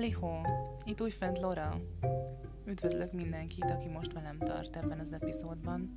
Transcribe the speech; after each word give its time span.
Halihó, 0.00 0.46
itt 0.84 1.00
újfent 1.02 1.38
Lora. 1.38 1.80
Üdvözlök 2.66 3.12
mindenkit, 3.12 3.64
aki 3.64 3.88
most 3.88 4.12
velem 4.12 4.38
tart 4.38 4.76
ebben 4.76 4.98
az 4.98 5.12
epizódban. 5.12 5.96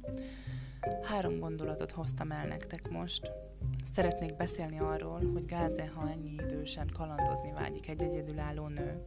Három 1.04 1.40
gondolatot 1.40 1.92
hoztam 1.92 2.32
el 2.32 2.48
nektek 2.48 2.90
most. 2.90 3.32
Szeretnék 3.94 4.36
beszélni 4.36 4.80
arról, 4.80 5.32
hogy 5.34 5.46
gáze, 5.46 5.92
ha 5.96 6.10
ennyi 6.10 6.34
idősen 6.34 6.90
kalandozni 6.94 7.52
vágyik 7.52 7.88
egy 7.88 8.02
egyedülálló 8.02 8.68
nő. 8.68 9.04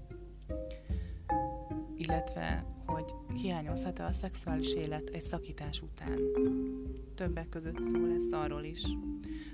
Illetve, 1.97 2.65
hogy 2.87 3.15
hiányozhat-e 3.35 4.05
a 4.05 4.13
szexuális 4.13 4.73
élet 4.73 5.09
egy 5.09 5.25
szakítás 5.25 5.83
után. 5.83 6.19
Többek 7.15 7.49
között 7.49 7.79
szó 7.79 8.07
lesz 8.07 8.33
arról 8.33 8.65
is, 8.65 8.83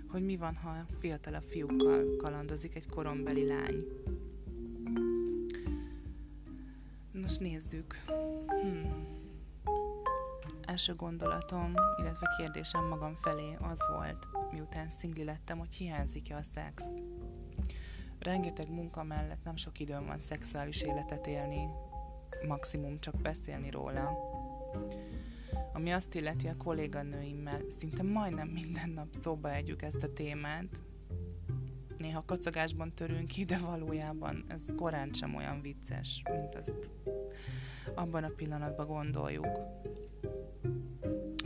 hogy 0.08 0.24
mi 0.24 0.36
van, 0.36 0.54
ha 0.54 0.86
fiatalabb 0.98 1.44
fiúkkal 1.48 2.16
kalandozik 2.16 2.74
egy 2.74 2.88
korombeli 2.88 3.46
lány. 3.46 3.84
Nos, 7.32 7.40
nézzük. 7.40 8.04
Hmm. 8.62 9.06
Első 10.60 10.94
gondolatom, 10.94 11.72
illetve 12.00 12.34
kérdésem 12.36 12.88
magam 12.88 13.18
felé 13.20 13.56
az 13.60 13.78
volt, 13.96 14.28
miután 14.50 14.88
szingli 14.88 15.24
lettem, 15.24 15.58
hogy 15.58 15.74
hiányzik-e 15.74 16.36
a 16.36 16.42
szex. 16.42 16.84
Rengeteg 18.18 18.70
munka 18.70 19.02
mellett 19.02 19.44
nem 19.44 19.56
sok 19.56 19.80
időm 19.80 20.06
van 20.06 20.18
szexuális 20.18 20.82
életet 20.82 21.26
élni, 21.26 21.68
maximum 22.46 23.00
csak 23.00 23.16
beszélni 23.16 23.70
róla. 23.70 24.18
Ami 25.72 25.92
azt 25.92 26.14
illeti 26.14 26.48
a 26.48 26.56
kolléganőimmel, 26.56 27.60
szinte 27.78 28.02
majdnem 28.02 28.48
minden 28.48 28.90
nap 28.90 29.14
szóba 29.14 29.54
együk 29.54 29.82
ezt 29.82 30.02
a 30.02 30.12
témát. 30.12 30.80
Néha 31.98 32.24
kacagásban 32.24 32.94
törünk 32.94 33.26
ki, 33.26 33.44
de 33.44 33.58
valójában 33.58 34.44
ez 34.48 34.62
korán 34.76 35.12
sem 35.12 35.34
olyan 35.34 35.60
vicces, 35.60 36.22
mint 36.30 36.54
azt 36.54 36.90
abban 37.94 38.24
a 38.24 38.32
pillanatban 38.36 38.86
gondoljuk. 38.86 39.58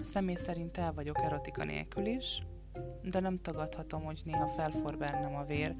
Személy 0.03 0.35
szerint 0.35 0.79
el 0.79 0.93
vagyok 0.93 1.23
erotika 1.23 1.65
nélkül 1.65 2.07
is, 2.07 2.43
de 3.03 3.21
nem 3.21 3.41
tagadhatom, 3.43 4.03
hogy 4.03 4.21
néha 4.25 4.47
felfor 4.47 4.97
bennem 4.97 5.37
a 5.37 5.45
vér, 5.45 5.75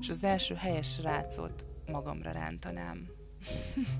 és 0.00 0.08
az 0.08 0.24
első 0.24 0.54
helyes 0.54 1.02
rácot 1.02 1.66
magamra 1.86 2.30
rántanám. 2.30 3.08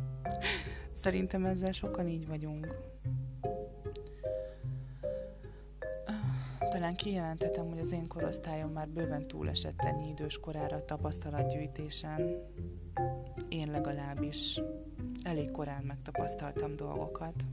Szerintem 1.02 1.44
ezzel 1.44 1.72
sokan 1.72 2.08
így 2.08 2.26
vagyunk. 2.26 2.90
Talán 6.70 6.96
kijelenthetem, 6.96 7.68
hogy 7.68 7.78
az 7.78 7.92
én 7.92 8.06
korosztályom 8.06 8.72
már 8.72 8.88
bőven 8.88 9.28
túlesett 9.28 9.80
ennyi 9.80 10.08
idős 10.08 10.38
korára 10.38 10.84
tapasztalatgyűjtésen. 10.84 12.36
Én 13.48 13.70
legalábbis 13.70 14.60
elég 15.22 15.50
korán 15.50 15.84
megtapasztaltam 15.84 16.76
dolgokat. 16.76 17.44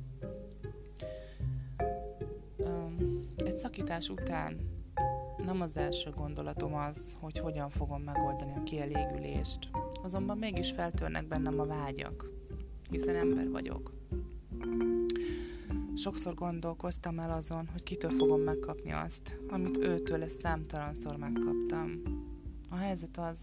Egy 3.36 3.53
szakítás 3.53 4.09
után 4.09 4.58
nem 5.45 5.62
az 5.62 5.78
első 5.78 6.09
gondolatom 6.09 6.75
az, 6.75 7.16
hogy 7.20 7.40
hogyan 7.40 7.70
fogom 7.70 8.02
megoldani 8.02 8.53
a 8.56 8.64
kielégülést, 8.64 9.70
azonban 10.03 10.38
mégis 10.38 10.72
feltörnek 10.72 11.28
bennem 11.28 11.59
a 11.59 11.66
vágyak, 11.66 12.30
hiszen 12.90 13.16
ember 13.16 13.50
vagyok. 13.50 13.94
Sokszor 15.95 16.34
gondolkoztam 16.34 17.20
el 17.20 17.31
azon, 17.31 17.67
hogy 17.72 17.84
kitől 17.84 18.12
fogom 18.12 18.42
megkapni 18.42 18.92
azt, 18.92 19.40
amit 19.50 19.78
őtől 19.78 20.23
ezt 20.23 20.40
számtalanszor 20.40 21.16
megkaptam. 21.16 22.02
A 22.70 22.75
helyzet 22.75 23.17
az, 23.17 23.40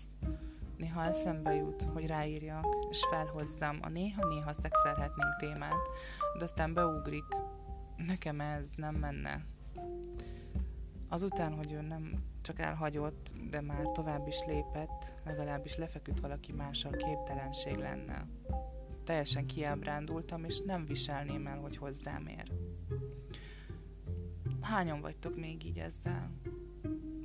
néha 0.78 1.04
eszembe 1.04 1.54
jut, 1.54 1.82
hogy 1.82 2.06
ráírjak, 2.06 2.66
és 2.90 3.06
felhozzam 3.10 3.78
a 3.82 3.88
néha-néha 3.88 4.52
szexelhetnénk 4.52 5.36
témát, 5.38 5.82
de 6.38 6.44
aztán 6.44 6.74
beugrik. 6.74 7.36
Nekem 7.96 8.40
ez 8.40 8.70
nem 8.76 8.94
menne. 8.94 9.44
Azután, 11.08 11.54
hogy 11.54 11.72
ő 11.72 11.80
nem 11.80 12.24
csak 12.42 12.58
elhagyott, 12.58 13.32
de 13.50 13.60
már 13.60 13.90
tovább 13.92 14.26
is 14.26 14.38
lépett, 14.46 15.14
legalábbis 15.24 15.76
lefeküdt 15.76 16.20
valaki 16.20 16.52
mással 16.52 16.92
képtelenség 16.92 17.76
lenne 17.76 18.26
teljesen 19.06 19.46
kiábrándultam, 19.46 20.44
és 20.44 20.60
nem 20.60 20.86
viselném 20.86 21.46
el, 21.46 21.58
hogy 21.58 21.76
hozzám 21.76 22.26
ér. 22.26 22.52
Hányan 24.60 25.00
vagytok 25.00 25.36
még 25.36 25.64
így 25.64 25.78
ezzel? 25.78 26.30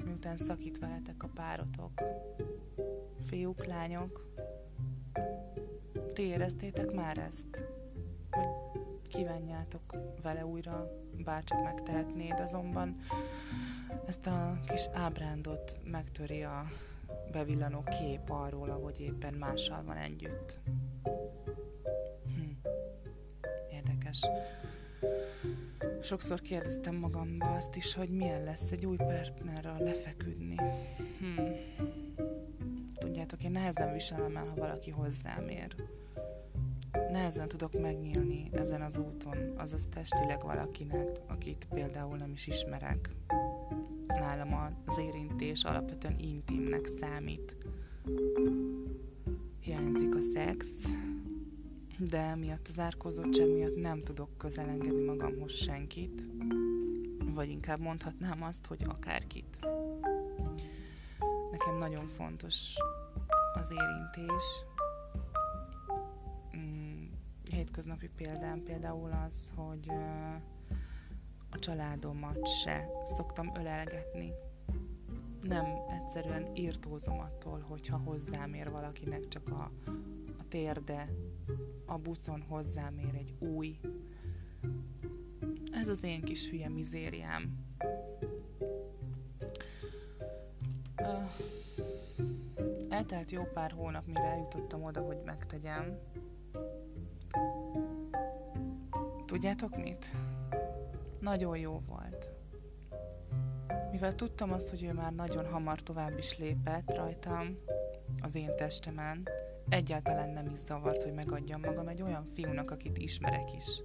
Miután 0.06 0.38
szakít 0.38 0.79
veletek 0.79 1.23
a 1.23 1.29
párotok? 1.33 1.91
Fiúk, 3.31 3.66
lányok? 3.66 4.34
Ti 6.14 6.22
éreztétek 6.22 6.92
már 6.92 7.18
ezt? 7.18 7.47
Hogy 8.31 9.08
kívánjátok 9.08 9.96
vele 10.22 10.46
újra, 10.46 10.92
bárcsak 11.24 11.64
megtehetnéd, 11.64 12.40
azonban 12.40 12.97
ezt 14.08 14.28
a 14.28 14.59
kis 14.68 14.88
ábrándot 14.94 15.78
megtöri 15.84 16.44
a 16.44 16.66
bevillanó 17.31 17.84
kép 17.84 18.30
arról, 18.30 18.69
ahogy 18.69 19.00
éppen 19.00 19.34
mással 19.34 19.84
van 19.84 19.98
együtt. 19.98 20.59
érdekes. 23.72 24.22
Sokszor 26.02 26.42
kérdeztem 26.42 26.96
magamba 26.96 27.56
azt 27.56 27.75
is, 27.75 27.94
hogy 27.94 28.09
milyen 28.09 28.44
lesz 28.44 28.72
egy 28.72 28.86
új 28.86 28.96
partnerrel 28.96 29.78
lefeküdni. 29.80 30.56
Nehezen 33.61 33.94
viselem 33.94 34.38
el, 34.38 34.45
ha 34.45 34.55
valaki 34.55 34.89
hozzám 34.89 35.47
ér. 35.47 35.75
Nehezen 37.11 37.47
tudok 37.47 37.81
megnyílni 37.81 38.49
ezen 38.51 38.81
az 38.81 38.97
úton, 38.97 39.53
azaz 39.57 39.88
testileg 39.88 40.44
valakinek, 40.44 41.07
akit 41.27 41.67
például 41.69 42.17
nem 42.17 42.31
is 42.31 42.47
ismerek. 42.47 43.09
Nálam 44.07 44.79
az 44.85 44.97
érintés 44.97 45.63
alapvetően 45.63 46.19
intimnek 46.19 46.88
számít. 47.00 47.55
Hiányzik 49.59 50.16
a 50.16 50.21
szex, 50.33 50.67
de 51.97 52.35
miatt 52.35 52.67
az 52.67 52.79
árkozottság 52.79 53.53
miatt 53.53 53.75
nem 53.75 54.03
tudok 54.03 54.38
közel 54.38 54.69
engedni 54.69 55.03
magamhoz 55.03 55.53
senkit, 55.53 56.23
vagy 57.33 57.50
inkább 57.50 57.79
mondhatnám 57.79 58.44
azt, 58.44 58.66
hogy 58.66 58.83
akárkit. 58.88 59.59
Nekem 61.51 61.77
nagyon 61.77 62.07
fontos 62.07 62.75
az 63.53 63.72
érintés. 63.72 64.44
Mm, 66.57 67.03
hétköznapi 67.50 68.09
példám 68.16 68.63
például 68.63 69.12
az, 69.28 69.51
hogy 69.56 69.89
a 71.50 71.59
családomat 71.59 72.47
se 72.47 72.88
szoktam 73.16 73.51
ölelgetni. 73.56 74.31
Nem 75.41 75.66
egyszerűen 75.89 76.56
írtózom 76.56 77.19
attól, 77.19 77.59
hogyha 77.59 77.97
hozzám 77.97 78.53
ér 78.53 78.69
valakinek 78.69 79.28
csak 79.28 79.50
a, 79.50 79.72
a 80.39 80.47
térde, 80.47 81.09
a 81.85 81.97
buszon 81.97 82.41
hozzám 82.47 82.97
ér 82.97 83.16
egy 83.16 83.33
új. 83.39 83.79
Ez 85.72 85.88
az 85.88 86.03
én 86.03 86.22
kis 86.22 86.50
hülye 86.50 86.69
mizériám. 86.69 87.57
Uh, 90.97 91.29
eltelt 92.91 93.31
jó 93.31 93.44
pár 93.44 93.72
hónap, 93.72 94.06
mire 94.06 94.24
eljutottam 94.24 94.84
oda, 94.84 95.02
hogy 95.02 95.18
megtegyem. 95.25 95.97
Tudjátok 99.25 99.78
mit? 99.78 100.12
Nagyon 101.19 101.57
jó 101.57 101.81
volt. 101.88 102.30
Mivel 103.91 104.16
tudtam 104.16 104.51
azt, 104.51 104.69
hogy 104.69 104.84
ő 104.84 104.94
már 104.94 105.13
nagyon 105.13 105.45
hamar 105.45 105.81
tovább 105.81 106.18
is 106.18 106.38
lépett 106.38 106.95
rajtam, 106.95 107.57
az 108.21 108.36
én 108.36 108.56
testemen, 108.56 109.24
Egyáltalán 109.71 110.30
nem 110.30 110.50
is 110.51 110.57
zavart, 110.57 111.04
hogy 111.04 111.13
megadjam 111.13 111.62
magam 111.62 111.88
egy 111.88 112.01
olyan 112.01 112.25
fiúnak, 112.33 112.71
akit 112.71 112.98
ismerek 112.98 113.54
is. 113.54 113.83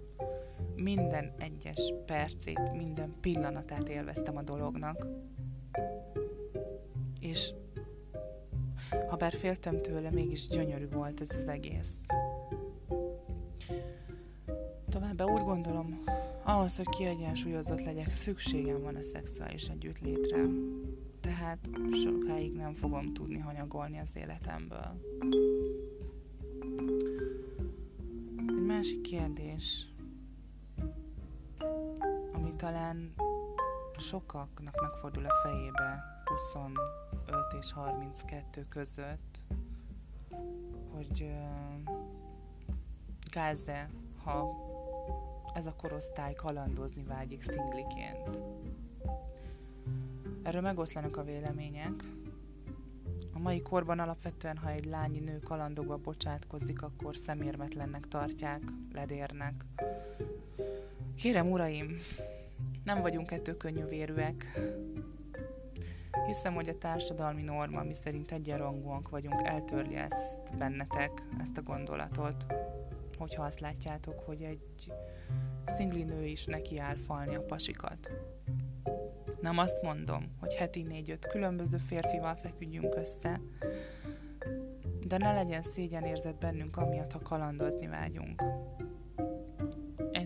Minden 0.76 1.32
egyes 1.38 1.92
percét, 2.06 2.72
minden 2.72 3.14
pillanatát 3.20 3.88
élveztem 3.88 4.36
a 4.36 4.42
dolognak. 4.42 5.06
És 7.20 7.54
ha 9.16 9.22
bár 9.22 9.38
féltem 9.38 9.82
tőle, 9.82 10.10
mégis 10.10 10.48
gyönyörű 10.48 10.88
volt 10.88 11.20
ez 11.20 11.30
az 11.30 11.48
egész. 11.48 11.92
Továbbá 14.88 15.24
úgy 15.24 15.44
gondolom, 15.44 16.02
ahhoz, 16.42 16.76
hogy 16.76 16.88
kiegyensúlyozott 16.88 17.84
legyek, 17.84 18.12
szükségem 18.12 18.82
van 18.82 18.94
a 18.94 19.02
szexuális 19.02 19.68
együttlétre. 19.68 20.44
Tehát 21.20 21.58
sokáig 22.02 22.52
nem 22.52 22.74
fogom 22.74 23.12
tudni 23.12 23.38
hanyagolni 23.38 23.98
az 23.98 24.10
életemből. 24.14 25.00
másik 28.66 29.00
kérdés, 29.00 29.86
ami 32.32 32.52
talán 32.56 33.14
sokaknak 33.98 34.80
megfordul 34.80 35.24
a 35.24 35.34
fejébe 35.42 36.15
25 36.28 37.52
és 37.61 37.73
32 37.73 38.67
között, 38.69 39.43
hogy 40.94 41.23
uh, 41.23 41.94
gáz-e, 43.31 43.90
ha 44.25 44.55
ez 45.55 45.67
a 45.67 45.75
korosztály 45.76 46.34
kalandozni 46.34 47.02
vágyik 47.02 47.43
szingliként. 47.43 48.38
Erről 50.43 50.61
megoszlanak 50.61 51.17
a 51.17 51.25
vélemények. 51.25 51.93
A 53.32 53.38
mai 53.38 53.62
korban 53.62 53.99
alapvetően, 53.99 54.56
ha 54.56 54.70
egy 54.70 54.84
lányi 54.84 55.19
nő 55.19 55.38
kalandokba 55.38 55.96
bocsátkozik, 55.96 56.82
akkor 56.82 57.17
szemérmetlennek 57.17 58.08
tartják, 58.08 58.62
ledérnek. 58.93 59.64
Kérem, 61.17 61.50
uraim, 61.50 61.99
nem 62.84 63.00
vagyunk 63.00 63.31
ettől 63.31 63.56
könnyűvérűek. 63.56 64.61
Hiszem, 66.26 66.55
hogy 66.55 66.69
a 66.69 66.78
társadalmi 66.78 67.43
norma, 67.43 67.82
mi 67.82 67.93
szerint 67.93 68.32
egyenrangúak 68.32 69.08
vagyunk, 69.08 69.40
eltörli 69.44 69.94
ezt 69.94 70.56
bennetek, 70.58 71.23
ezt 71.40 71.56
a 71.56 71.62
gondolatot. 71.62 72.46
Hogyha 73.19 73.43
azt 73.43 73.61
látjátok, 73.61 74.20
hogy 74.20 74.43
egy 74.43 74.93
szingli 75.67 76.02
nő 76.02 76.25
is 76.25 76.44
nekiáll 76.44 76.96
falni 76.96 77.34
a 77.34 77.40
pasikat. 77.40 78.11
Nem 79.40 79.58
azt 79.58 79.82
mondom, 79.82 80.37
hogy 80.40 80.55
heti 80.55 80.82
négy-öt 80.82 81.26
különböző 81.26 81.76
férfival 81.76 82.34
feküdjünk 82.34 82.94
össze, 82.94 83.40
de 85.06 85.19
ne 85.19 85.32
legyen 85.32 85.62
szégyenérzet 85.62 86.38
bennünk, 86.38 86.76
amiatt, 86.76 87.12
ha 87.12 87.19
kalandozni 87.19 87.87
vágyunk. 87.87 88.43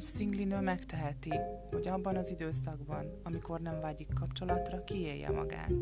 Egy 0.01 0.07
szingli 0.07 0.45
nő 0.45 0.61
megteheti, 0.61 1.33
hogy 1.71 1.89
abban 1.89 2.17
az 2.17 2.31
időszakban, 2.31 3.21
amikor 3.23 3.61
nem 3.61 3.81
vágyik 3.81 4.09
kapcsolatra, 4.15 4.85
kiélje 4.85 5.31
magát. 5.31 5.73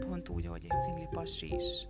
Pont 0.00 0.28
úgy, 0.28 0.46
ahogy 0.46 0.66
egy 0.68 0.78
szingli 0.84 1.06
pasi 1.10 1.54
is. 1.54 1.86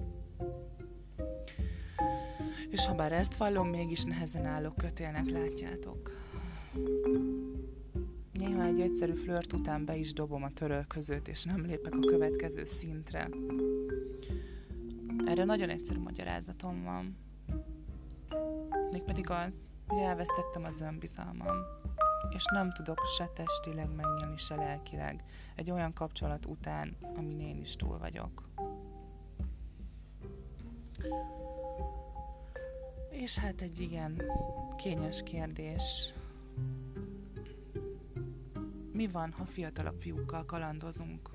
És 2.70 2.86
ha 2.86 2.94
bár 2.94 3.12
ezt 3.12 3.36
vallom, 3.36 3.68
mégis 3.68 4.04
nehezen 4.04 4.44
állok 4.44 4.76
kötélnek, 4.76 5.30
látjátok. 5.30 6.10
Néha 8.32 8.64
egy 8.64 8.80
egyszerű 8.80 9.12
flört 9.12 9.52
után 9.52 9.84
be 9.84 9.96
is 9.96 10.12
dobom 10.12 10.42
a 10.42 10.52
törölközőt, 10.52 11.28
és 11.28 11.44
nem 11.44 11.66
lépek 11.66 11.94
a 11.94 12.06
következő 12.06 12.64
szintre. 12.64 13.28
Erre 15.26 15.44
nagyon 15.44 15.68
egyszerű 15.68 15.98
magyarázatom 15.98 16.84
van. 16.84 17.16
Mégpedig 18.90 19.30
az, 19.30 19.56
hogy 19.86 19.98
elvesztettem 19.98 20.64
az 20.64 20.80
önbizalmam, 20.80 21.56
és 22.30 22.44
nem 22.52 22.72
tudok 22.72 22.98
se 23.16 23.30
testileg 23.34 23.94
megnyílni, 23.94 24.36
se 24.36 24.54
lelkileg 24.54 25.24
egy 25.54 25.70
olyan 25.70 25.92
kapcsolat 25.92 26.46
után, 26.46 26.96
amin 27.16 27.40
én 27.40 27.60
is 27.60 27.76
túl 27.76 27.98
vagyok. 27.98 28.48
És 33.10 33.38
hát 33.38 33.60
egy 33.60 33.80
igen 33.80 34.22
kényes 34.76 35.22
kérdés. 35.22 36.12
Mi 38.92 39.06
van, 39.06 39.32
ha 39.32 39.44
fiatalabb 39.44 40.00
fiúkkal 40.00 40.44
kalandozunk? 40.44 41.30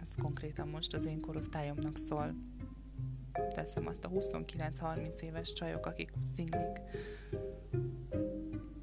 Ez 0.00 0.14
konkrétan 0.22 0.68
most 0.68 0.94
az 0.94 1.04
én 1.06 1.20
korosztályomnak 1.20 1.96
szól. 1.96 2.34
Teszem 3.54 3.86
azt 3.86 4.04
a 4.04 4.08
29-30 4.08 5.20
éves 5.20 5.52
csajok, 5.52 5.86
akik 5.86 6.12
szinglik. 6.34 6.80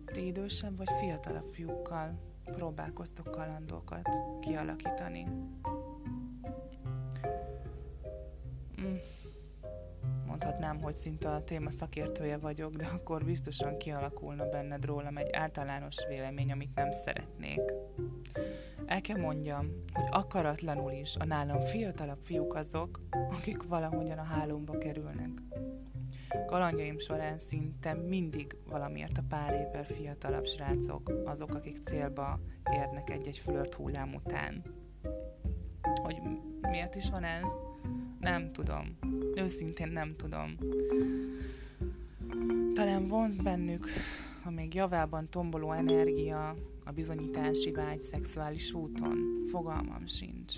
Ti 0.06 0.26
idősebb 0.26 0.78
vagy 0.78 0.90
fiatalabb 1.00 1.48
fiúkkal 1.54 2.20
próbálkoztok 2.44 3.32
kalandokat 3.32 4.10
kialakítani. 4.42 5.28
Mm 8.82 8.96
mondhatnám, 10.38 10.82
hogy 10.82 10.96
szinte 10.96 11.30
a 11.30 11.44
téma 11.44 11.72
szakértője 11.72 12.38
vagyok, 12.38 12.76
de 12.76 12.86
akkor 12.86 13.24
biztosan 13.24 13.78
kialakulna 13.78 14.50
benned 14.50 14.86
rólam 14.86 15.18
egy 15.18 15.30
általános 15.32 15.96
vélemény, 16.08 16.52
amit 16.52 16.76
nem 16.76 16.92
szeretnék. 16.92 17.62
El 18.88 19.02
kell 19.02 19.18
mondjam, 19.18 19.68
hogy 19.94 20.08
akaratlanul 20.10 20.92
is 20.92 21.16
a 21.16 21.26
nálam 21.26 21.60
fiatalabb 21.60 22.20
fiúk 22.24 22.56
azok, 22.56 23.00
akik 23.12 23.64
valahogyan 23.64 24.18
a 24.18 24.24
hálomba 24.24 24.78
kerülnek. 24.78 25.30
Kalandjaim 26.46 27.00
során 27.00 27.38
szinte 27.38 27.94
mindig 27.94 28.56
valamiért 28.70 29.18
a 29.18 29.24
pár 29.30 29.54
évvel 29.54 29.84
fiatalabb 29.84 30.46
srácok 30.46 31.12
azok, 31.26 31.56
akik 31.56 31.78
célba 31.84 32.40
érnek 32.74 33.10
egy-egy 33.10 33.38
flirt 33.38 33.74
hullám 33.74 34.14
után. 34.14 34.64
Hogy 36.04 36.22
miért 36.62 36.96
is 36.96 37.10
van 37.10 37.24
ez? 37.24 37.52
Nem 38.20 38.52
tudom. 38.52 38.98
Őszintén 39.36 39.88
nem 39.88 40.16
tudom. 40.16 40.58
Talán 42.74 43.08
vonz 43.08 43.38
bennük 43.38 43.88
a 44.48 44.50
még 44.50 44.74
javában 44.74 45.30
tomboló 45.30 45.72
energia, 45.72 46.56
a 46.86 46.92
bizonyítási 46.92 47.72
vágy 47.72 48.02
szexuális 48.02 48.74
úton. 48.74 49.18
Fogalmam 49.52 50.06
sincs. 50.06 50.56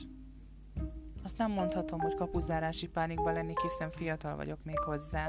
Azt 1.24 1.38
nem 1.38 1.52
mondhatom, 1.52 2.00
hogy 2.00 2.16
kapuzárási 2.16 2.88
pánikban 2.88 3.34
lennék, 3.34 3.60
hiszen 3.60 3.92
fiatal 3.92 4.36
vagyok 4.36 4.64
még 4.64 4.78
hozzá. 4.78 5.26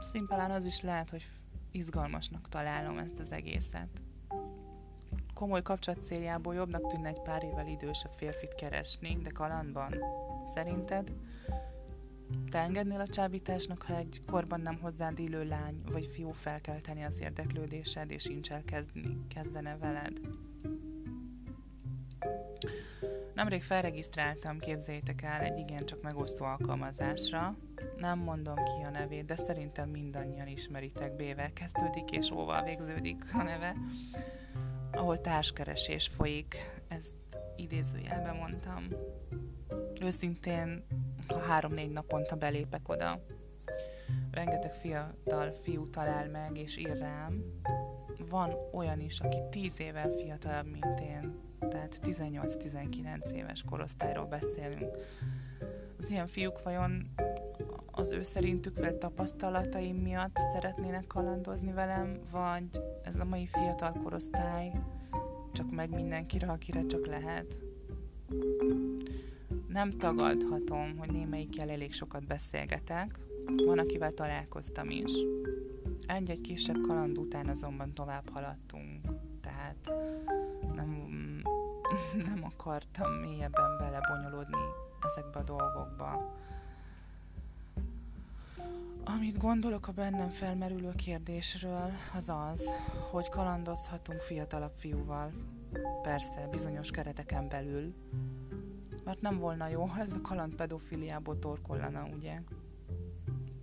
Szimpelán 0.00 0.50
az 0.50 0.64
is 0.64 0.80
lehet, 0.80 1.10
hogy 1.10 1.28
izgalmasnak 1.70 2.48
találom 2.48 2.98
ezt 2.98 3.18
az 3.18 3.32
egészet. 3.32 4.02
Komoly 5.34 5.62
kapcsolat 5.62 6.02
céljából 6.02 6.54
jobbnak 6.54 6.86
tűnne 6.86 7.08
egy 7.08 7.22
pár 7.22 7.42
évvel 7.42 7.66
idősebb 7.66 8.12
férfit 8.12 8.54
keresni, 8.54 9.18
de 9.22 9.30
kalandban. 9.30 9.94
Szerinted? 10.54 11.12
Te 12.50 12.58
engednél 12.58 13.00
a 13.00 13.08
csábításnak, 13.08 13.82
ha 13.82 13.96
egy 13.96 14.22
korban 14.26 14.60
nem 14.60 14.78
hozzád 14.80 15.18
illő 15.18 15.44
lány 15.44 15.82
vagy 15.90 16.06
fiú 16.06 16.30
felkelteni 16.30 17.04
az 17.04 17.20
érdeklődésed, 17.20 18.10
és 18.10 18.26
incsel 18.26 18.62
kezdeni, 18.64 19.18
kezdene 19.28 19.76
veled? 19.76 20.20
Nemrég 23.34 23.62
felregisztráltam, 23.62 24.58
képzeljétek 24.58 25.22
el, 25.22 25.40
egy 25.40 25.58
igencsak 25.58 26.02
megosztó 26.02 26.44
alkalmazásra. 26.44 27.56
Nem 27.96 28.18
mondom 28.18 28.54
ki 28.54 28.84
a 28.84 28.90
nevét, 28.90 29.24
de 29.24 29.36
szerintem 29.36 29.88
mindannyian 29.88 30.46
ismeritek, 30.46 31.16
B-vel 31.16 31.52
kezdődik 31.52 32.10
és 32.10 32.30
óval 32.30 32.62
végződik 32.62 33.24
a 33.32 33.42
neve, 33.42 33.76
ahol 34.92 35.20
társkeresés 35.20 36.06
folyik. 36.06 36.56
Ezt 36.88 37.14
idézőjelben 37.56 38.36
mondtam 38.36 38.88
őszintén, 40.00 40.84
három-négy 41.46 41.90
naponta 41.90 42.36
belépek 42.36 42.88
oda, 42.88 43.20
rengeteg 44.30 44.70
fiatal 44.70 45.52
fiú 45.62 45.90
talál 45.90 46.28
meg, 46.28 46.58
és 46.58 46.76
ír 46.76 46.98
rám. 46.98 47.44
Van 48.30 48.54
olyan 48.72 49.00
is, 49.00 49.20
aki 49.20 49.38
10 49.50 49.80
évvel 49.80 50.10
fiatalabb, 50.10 50.66
mint 50.66 51.00
én, 51.00 51.34
tehát 51.58 52.00
18-19 52.02 53.30
éves 53.30 53.62
korosztályról 53.62 54.26
beszélünk. 54.26 54.96
Az 55.98 56.10
ilyen 56.10 56.26
fiúk 56.26 56.62
vajon 56.62 57.14
az 57.90 58.10
ő 58.10 58.22
szerintük 58.22 58.78
vele 58.78 58.98
tapasztalataim 58.98 59.96
miatt 59.96 60.38
szeretnének 60.52 61.06
kalandozni 61.06 61.72
velem, 61.72 62.20
vagy 62.30 62.80
ez 63.02 63.16
a 63.16 63.24
mai 63.24 63.46
fiatal 63.46 63.92
korosztály 63.92 64.72
csak 65.52 65.70
meg 65.70 65.90
mindenkire, 65.90 66.46
akire 66.46 66.86
csak 66.86 67.06
lehet? 67.06 67.62
Nem 69.74 69.90
tagadhatom, 69.98 70.96
hogy 70.98 71.12
némelyikkel 71.12 71.70
elég 71.70 71.92
sokat 71.92 72.26
beszélgetek, 72.26 73.18
van, 73.66 73.78
akivel 73.78 74.14
találkoztam 74.14 74.90
is. 74.90 75.12
Egy-egy 76.06 76.40
kisebb 76.40 76.80
kaland 76.86 77.18
után 77.18 77.48
azonban 77.48 77.92
tovább 77.92 78.28
haladtunk, 78.32 79.00
tehát 79.40 79.92
nem, 80.74 81.08
nem 82.26 82.44
akartam 82.44 83.12
mélyebben 83.12 83.78
belebonyolódni 83.78 84.58
ezekbe 85.04 85.38
a 85.38 85.42
dolgokba. 85.42 86.34
Amit 89.04 89.38
gondolok 89.38 89.88
a 89.88 89.92
bennem 89.92 90.28
felmerülő 90.28 90.92
kérdésről, 90.96 91.90
az 92.16 92.28
az, 92.28 92.68
hogy 93.10 93.28
kalandozhatunk 93.28 94.20
fiatalabb 94.20 94.74
fiúval. 94.76 95.32
Persze, 96.02 96.48
bizonyos 96.50 96.90
kereteken 96.90 97.48
belül, 97.48 97.94
mert 99.04 99.20
nem 99.20 99.38
volna 99.38 99.68
jó, 99.68 99.84
ha 99.84 100.00
ez 100.00 100.12
a 100.12 100.20
kaland 100.20 100.54
pedofiliából 100.54 101.38
torkollana, 101.38 102.06
ugye? 102.16 102.40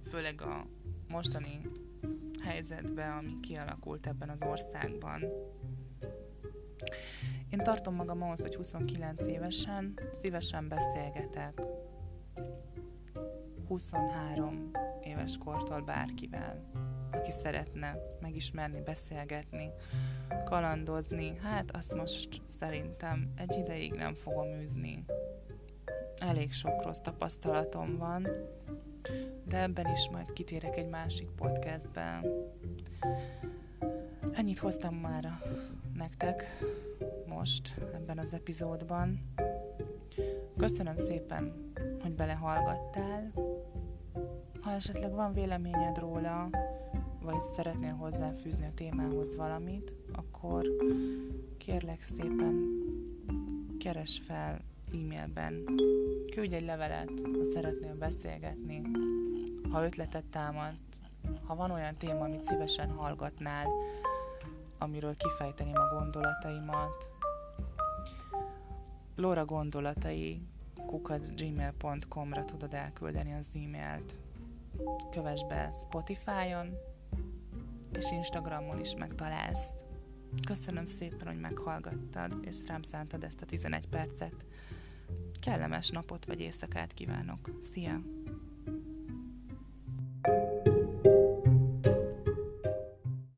Főleg 0.09 0.41
a 0.41 0.65
mostani 1.07 1.61
helyzetben, 2.43 3.11
ami 3.11 3.39
kialakult 3.39 4.07
ebben 4.07 4.29
az 4.29 4.41
országban. 4.41 5.23
Én 7.49 7.59
tartom 7.59 7.95
magam 7.95 8.21
ahhoz, 8.21 8.41
hogy 8.41 8.55
29 8.55 9.21
évesen 9.21 9.99
szívesen 10.13 10.67
beszélgetek 10.67 11.61
23 13.67 14.71
éves 15.03 15.37
kortól 15.37 15.81
bárkivel, 15.81 16.69
aki 17.11 17.31
szeretne 17.31 17.97
megismerni, 18.21 18.81
beszélgetni, 18.81 19.71
kalandozni, 20.45 21.37
hát 21.37 21.71
azt 21.75 21.93
most 21.93 22.41
szerintem 22.47 23.31
egy 23.35 23.57
ideig 23.57 23.93
nem 23.93 24.13
fogom 24.13 24.47
űzni 24.47 25.05
elég 26.21 26.53
sok 26.53 26.83
rossz 26.83 26.99
tapasztalatom 26.99 27.97
van, 27.97 28.27
de 29.43 29.61
ebben 29.61 29.91
is 29.93 30.09
majd 30.11 30.33
kitérek 30.33 30.77
egy 30.77 30.89
másik 30.89 31.27
podcastben. 31.35 32.25
Ennyit 34.31 34.59
hoztam 34.59 34.95
már 34.95 35.41
nektek 35.95 36.43
most 37.27 37.75
ebben 37.93 38.17
az 38.17 38.33
epizódban. 38.33 39.19
Köszönöm 40.57 40.95
szépen, 40.95 41.71
hogy 42.01 42.11
belehallgattál. 42.11 43.31
Ha 44.61 44.71
esetleg 44.71 45.11
van 45.11 45.33
véleményed 45.33 45.97
róla, 45.97 46.49
vagy 47.21 47.41
szeretnél 47.41 47.93
hozzáfűzni 47.93 48.65
a 48.65 48.73
témához 48.75 49.35
valamit, 49.35 49.93
akkor 50.11 50.65
kérlek 51.57 52.01
szépen 52.01 52.79
keres 53.79 54.21
fel 54.25 54.61
e-mailben, 54.93 55.63
küldj 56.31 56.55
egy 56.55 56.65
levelet, 56.65 57.11
ha 57.23 57.43
szeretnél 57.53 57.95
beszélgetni, 57.95 58.81
ha 59.69 59.83
ötletet 59.85 60.25
támad, 60.25 60.73
ha 61.43 61.55
van 61.55 61.71
olyan 61.71 61.95
téma, 61.95 62.23
amit 62.23 62.43
szívesen 62.43 62.89
hallgatnál, 62.89 63.67
amiről 64.77 65.15
kifejteném 65.15 65.75
a 65.75 65.95
gondolataimat, 65.95 67.11
Lóra 69.15 69.45
gondolatai 69.45 70.41
kukacgmail.com-ra 70.85 72.45
tudod 72.45 72.73
elküldeni 72.73 73.33
az 73.33 73.47
e-mailt. 73.53 74.19
Kövess 75.11 75.43
be 75.43 75.71
Spotify-on, 75.71 76.77
és 77.93 78.11
Instagramon 78.11 78.79
is 78.79 78.95
megtalálsz. 78.95 79.69
Köszönöm 80.45 80.85
szépen, 80.85 81.27
hogy 81.27 81.39
meghallgattad, 81.39 82.37
és 82.41 82.57
rám 82.67 82.81
szántad 82.81 83.23
ezt 83.23 83.41
a 83.41 83.45
11 83.45 83.87
percet. 83.87 84.45
Kellemes 85.41 85.89
napot 85.89 86.25
vagy 86.25 86.39
éjszakát 86.39 86.93
kívánok. 86.93 87.49
Szia! 87.73 88.01